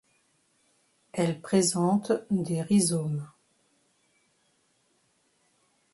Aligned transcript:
Elles 1.13 1.39
présentent 1.41 2.11
des 2.31 2.63
rhizomes. 2.63 3.29